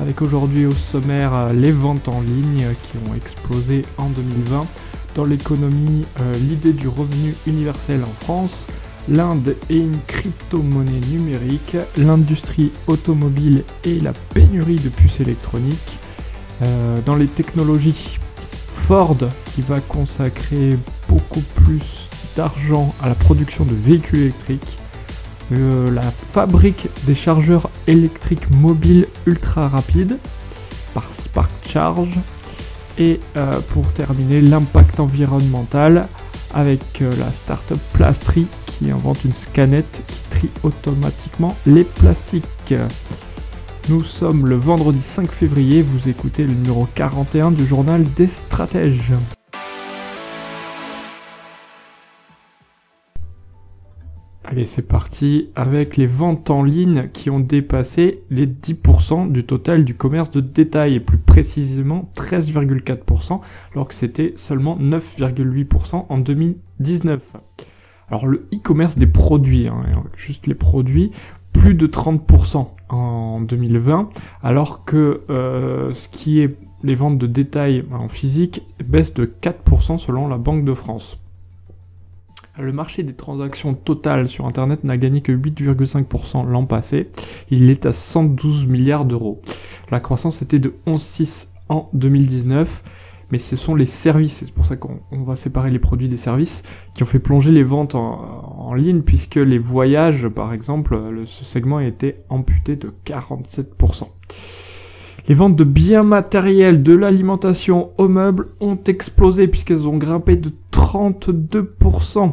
[0.00, 4.66] Avec aujourd'hui au sommaire euh, les ventes en ligne qui ont explosé en 2020.
[5.14, 8.64] Dans l'économie, euh, l'idée du revenu universel en France,
[9.10, 15.98] l'Inde et une crypto-monnaie numérique, l'industrie automobile et la pénurie de puces électroniques.
[16.62, 18.18] Euh, dans les technologies,
[18.72, 19.18] Ford
[19.54, 24.78] qui va consacrer beaucoup plus d'argent à la production de véhicules électriques,
[25.50, 30.18] la fabrique des chargeurs électriques mobiles ultra rapides
[30.94, 32.18] par Spark Charge
[32.98, 36.06] et euh, pour terminer l'impact environnemental
[36.54, 42.74] avec euh, la startup Plastri qui invente une scanette qui trie automatiquement les plastiques.
[43.88, 49.12] Nous sommes le vendredi 5 février, vous écoutez le numéro 41 du journal des stratèges.
[54.50, 59.84] Allez, c'est parti avec les ventes en ligne qui ont dépassé les 10% du total
[59.84, 63.38] du commerce de détail et plus précisément 13,4%
[63.72, 67.36] alors que c'était seulement 9,8% en 2019.
[68.08, 69.82] Alors le e-commerce des produits, hein,
[70.16, 71.12] juste les produits,
[71.52, 74.08] plus de 30% en 2020
[74.42, 79.98] alors que euh, ce qui est les ventes de détail en physique baisse de 4%
[79.98, 81.20] selon la Banque de France.
[82.60, 87.08] Le marché des transactions totales sur Internet n'a gagné que 8,5% l'an passé.
[87.50, 89.40] Il est à 112 milliards d'euros.
[89.90, 92.82] La croissance était de 11,6 en 2019
[93.30, 96.62] mais ce sont les services, c'est pour ça qu'on va séparer les produits des services,
[96.94, 101.78] qui ont fait plonger les ventes en, ligne, puisque les voyages, par exemple, ce segment
[101.78, 104.04] a été amputé de 47%.
[105.28, 110.50] Les ventes de biens matériels, de l'alimentation aux meubles ont explosé puisqu'elles ont grimpé de
[110.72, 112.32] 32%.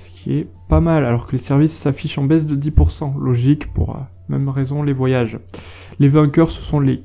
[0.00, 3.20] Ce qui est pas mal, alors que les services s'affichent en baisse de 10%.
[3.20, 5.38] Logique pour la euh, même raison les voyages.
[5.98, 7.02] Les vainqueurs, ce sont les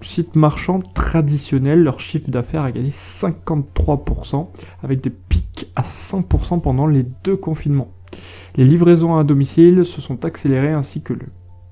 [0.00, 1.82] sites marchands traditionnels.
[1.82, 4.48] Leur chiffre d'affaires a gagné 53%,
[4.82, 7.92] avec des pics à 100% pendant les deux confinements.
[8.56, 11.26] Les livraisons à domicile se sont accélérées ainsi que le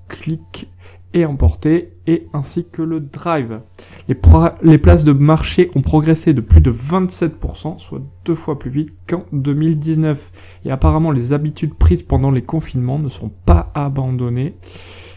[0.09, 0.71] clic
[1.15, 3.61] et emporté et ainsi que le drive.
[4.09, 8.95] Les, places de marché ont progressé de plus de 27%, soit deux fois plus vite
[9.07, 10.33] qu'en 2019.
[10.65, 14.55] Et apparemment les habitudes prises pendant les confinements ne sont pas abandonnées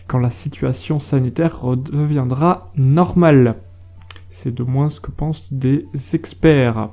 [0.07, 3.55] quand la situation sanitaire redeviendra normale.
[4.27, 6.89] C'est de moins ce que pensent des experts.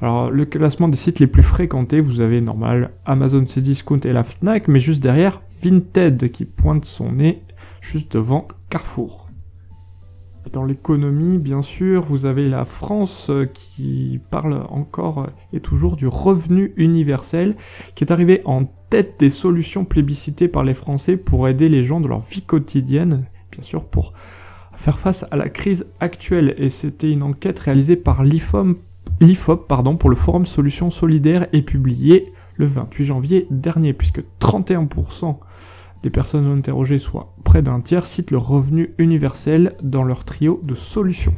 [0.00, 4.24] Alors, le classement des sites les plus fréquentés, vous avez normal Amazon Cdiscount et la
[4.24, 7.42] Fnac, mais juste derrière, Vinted qui pointe son nez
[7.82, 9.31] juste devant Carrefour.
[10.52, 16.06] Dans l'économie, bien sûr, vous avez la France euh, qui parle encore et toujours du
[16.06, 17.56] revenu universel,
[17.94, 22.00] qui est arrivé en tête des solutions plébiscitées par les Français pour aider les gens
[22.00, 24.12] dans leur vie quotidienne, bien sûr pour
[24.76, 26.54] faire face à la crise actuelle.
[26.58, 32.30] Et c'était une enquête réalisée par l'IFOP pardon, pour le Forum Solutions Solidaires et publiée
[32.56, 35.38] le 28 janvier dernier, puisque 31%
[36.02, 40.74] des personnes interrogées, soit près d'un tiers, citent le revenu universel dans leur trio de
[40.74, 41.34] solutions.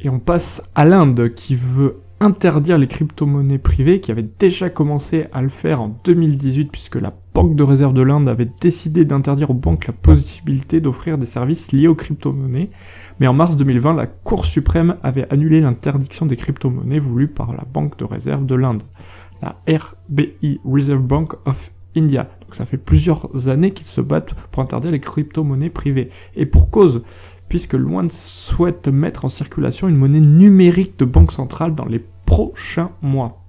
[0.00, 5.26] Et on passe à l'Inde qui veut interdire les crypto-monnaies privées, qui avait déjà commencé
[5.32, 9.50] à le faire en 2018 puisque la Banque de réserve de l'Inde avait décidé d'interdire
[9.50, 12.70] aux banques la possibilité d'offrir des services liés aux crypto-monnaies.
[13.18, 17.64] Mais en mars 2020, la Cour suprême avait annulé l'interdiction des crypto-monnaies voulue par la
[17.64, 18.84] Banque de réserve de l'Inde,
[19.42, 22.28] la RBI Reserve Bank of India.
[22.40, 26.10] Donc ça fait plusieurs années qu'ils se battent pour interdire les crypto-monnaies privées.
[26.36, 27.02] Et pour cause,
[27.48, 32.90] puisque Luan souhaite mettre en circulation une monnaie numérique de banque centrale dans les prochains
[33.02, 33.42] mois.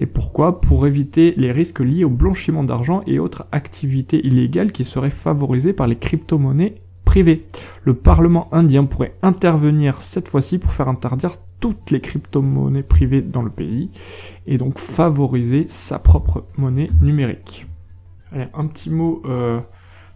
[0.00, 0.60] Et pourquoi?
[0.60, 5.72] Pour éviter les risques liés au blanchiment d'argent et autres activités illégales qui seraient favorisées
[5.72, 7.46] par les crypto-monnaies privées.
[7.82, 13.42] Le Parlement indien pourrait intervenir cette fois-ci pour faire interdire toutes les crypto-monnaies privées dans
[13.42, 13.90] le pays
[14.46, 17.66] et donc favoriser sa propre monnaie numérique.
[18.32, 19.60] Allez, un petit mot euh,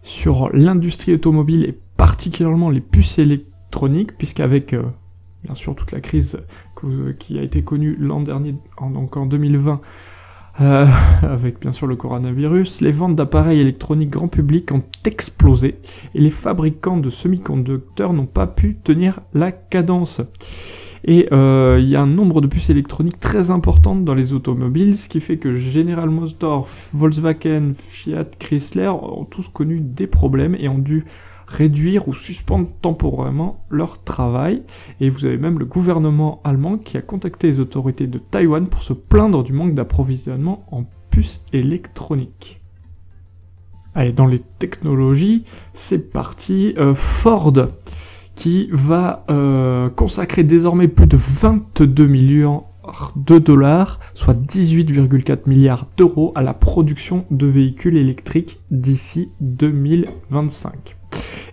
[0.03, 4.83] sur l'industrie automobile et particulièrement les puces électroniques, puisqu'avec euh,
[5.45, 6.39] bien sûr toute la crise
[7.19, 9.81] qui a été connue l'an dernier, en, donc en 2020,
[10.61, 10.87] Euh,
[11.23, 15.79] avec bien sûr le coronavirus, les ventes d'appareils électroniques grand public ont explosé
[16.15, 20.21] et les fabricants de semi-conducteurs n'ont pas pu tenir la cadence.
[21.05, 24.99] Et euh, il y a un nombre de puces électroniques très importantes dans les automobiles,
[24.99, 30.69] ce qui fait que General Motors, Volkswagen, Fiat, Chrysler ont tous connu des problèmes et
[30.69, 31.05] ont dû
[31.47, 34.62] réduire ou suspendre temporairement leur travail.
[35.00, 38.82] Et vous avez même le gouvernement allemand qui a contacté les autorités de Taïwan pour
[38.82, 42.61] se plaindre du manque d'approvisionnement en puces électroniques.
[43.94, 46.75] Allez, dans les technologies, c'est parti.
[46.79, 47.53] Euh, Ford
[48.41, 52.65] qui va euh, consacrer désormais plus de 22 millions
[53.15, 60.97] de dollars, soit 18,4 milliards d'euros à la production de véhicules électriques d'ici 2025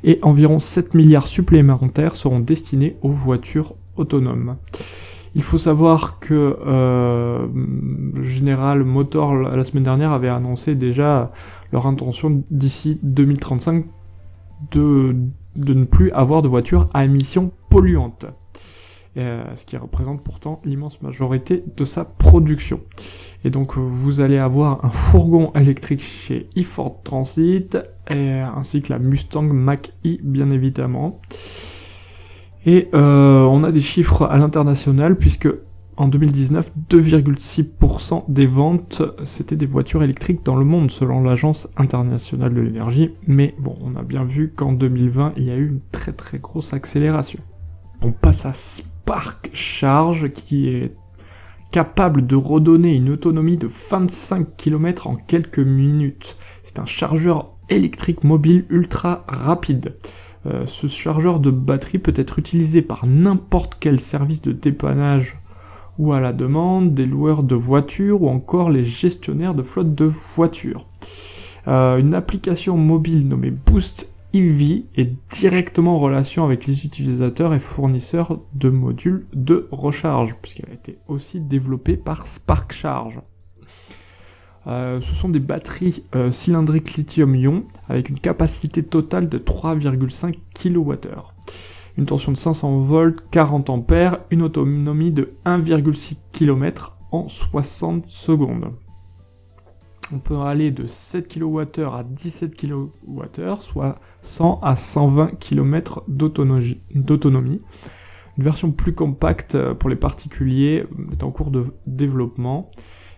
[0.05, 4.55] et environ 7 milliards supplémentaires seront destinés aux voitures autonomes.
[5.35, 7.47] Il faut savoir que euh,
[8.23, 11.33] General Motors la semaine dernière avait annoncé déjà
[11.73, 13.83] leur intention d'ici 2035
[14.71, 15.15] de,
[15.57, 18.25] de ne plus avoir de voitures à émissions polluantes.
[19.17, 22.81] Euh, ce qui représente pourtant l'immense majorité de sa production.
[23.43, 27.79] Et donc vous allez avoir un fourgon électrique chez eFord Transit,
[28.11, 31.19] et, ainsi que la Mustang Mach-E bien évidemment.
[32.67, 35.47] Et euh, on a des chiffres à l'international puisque
[35.97, 42.53] en 2019, 2,6% des ventes c'était des voitures électriques dans le monde selon l'agence internationale
[42.53, 43.15] de l'énergie.
[43.25, 46.37] Mais bon, on a bien vu qu'en 2020 il y a eu une très très
[46.37, 47.39] grosse accélération.
[48.03, 50.95] On passe à Spark Charge qui est
[51.71, 56.37] capable de redonner une autonomie de 25 km en quelques minutes.
[56.63, 59.95] C'est un chargeur électrique mobile ultra rapide.
[60.45, 65.37] Euh, ce chargeur de batterie peut être utilisé par n'importe quel service de dépannage
[65.97, 70.05] ou à la demande des loueurs de voitures ou encore les gestionnaires de flotte de
[70.05, 70.87] voitures.
[71.67, 77.59] Euh, une application mobile nommée Boost EV est directement en relation avec les utilisateurs et
[77.59, 83.19] fournisseurs de modules de recharge, puisqu'elle a été aussi développée par Spark Charge.
[84.67, 90.97] Euh, ce sont des batteries euh, cylindriques lithium-ion avec une capacité totale de 3,5 kWh.
[91.97, 98.71] Une tension de 500 volts, 40 ampères, une autonomie de 1,6 km en 60 secondes.
[100.13, 107.61] On peut aller de 7 kWh à 17 kWh, soit 100 à 120 km d'autonomie.
[108.37, 112.69] Une version plus compacte euh, pour les particuliers est en cours de développement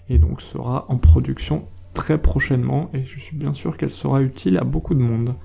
[0.08, 4.58] et donc sera en production très prochainement et je suis bien sûr qu'elle sera utile
[4.58, 5.36] à beaucoup de monde.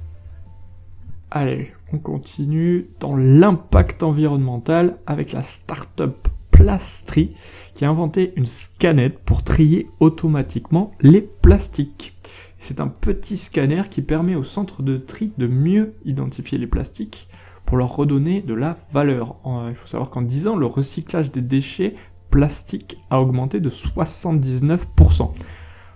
[1.36, 7.34] Allez, on continue dans l'impact environnemental avec la start-up Plastri
[7.74, 12.16] qui a inventé une scanette pour trier automatiquement les plastiques.
[12.58, 17.26] C'est un petit scanner qui permet au centre de tri de mieux identifier les plastiques
[17.66, 19.34] pour leur redonner de la valeur.
[19.68, 21.96] Il faut savoir qu'en 10 ans, le recyclage des déchets
[22.30, 25.32] plastique a augmenté de 79%.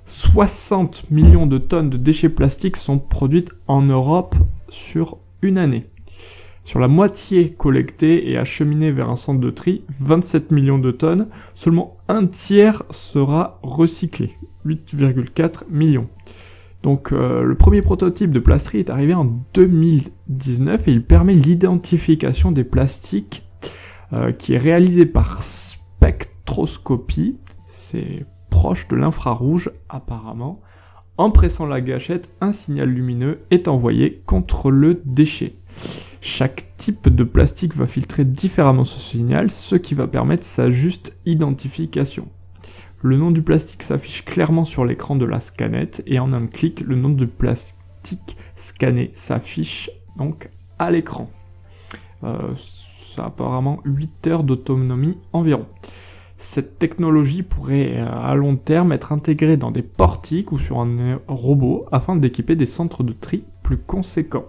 [0.05, 4.35] 60 millions de tonnes de déchets plastiques sont produites en Europe
[4.69, 5.87] sur une année.
[6.65, 11.29] Sur la moitié collectée et acheminée vers un centre de tri, 27 millions de tonnes,
[11.55, 14.33] seulement un tiers sera recyclé,
[14.67, 16.09] 8,4 millions.
[16.83, 19.25] Donc euh, le premier prototype de Plastri est arrivé en
[19.55, 23.49] 2019 et il permet l'identification des plastiques
[24.13, 30.61] euh, qui est réalisé par spectroscopie, c'est proche de l'infrarouge apparemment.
[31.19, 35.57] En pressant la gâchette, un signal lumineux est envoyé contre le déchet.
[36.21, 41.17] Chaque type de plastique va filtrer différemment ce signal, ce qui va permettre sa juste
[41.27, 42.29] identification.
[43.03, 46.83] Le nom du plastique s'affiche clairement sur l'écran de la scannette et en un clic,
[46.83, 51.29] le nom du plastique scanné s'affiche donc à l'écran.
[52.23, 55.67] Euh, ça a apparemment 8 heures d'autonomie environ.
[56.39, 61.19] Cette technologie pourrait euh, à long terme être intégrée dans des portiques ou sur un
[61.27, 64.47] robot afin d'équiper des centres de tri plus conséquents.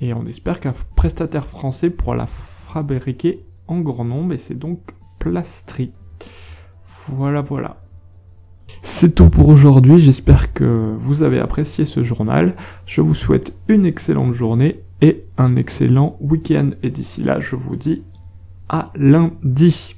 [0.00, 4.80] Et on espère qu'un prestataire français pourra la fabriquer en grand nombre et c'est donc
[5.18, 5.90] Plastri.
[7.08, 7.82] Voilà, voilà.
[8.82, 12.54] C'est tout pour aujourd'hui, j'espère que vous avez apprécié ce journal.
[12.86, 16.70] Je vous souhaite une excellente journée et un excellent week-end.
[16.84, 18.02] Et d'ici là, je vous dis
[18.68, 19.97] à lundi.